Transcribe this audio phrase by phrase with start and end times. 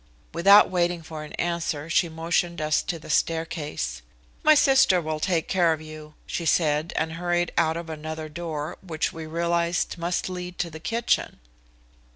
[0.33, 4.01] Without waiting for an answer, she motioned us to the staircase.
[4.41, 8.79] "My sister will take care of you," she said, and hurried out of another door,
[8.81, 11.37] which we realized must lead to the kitchen.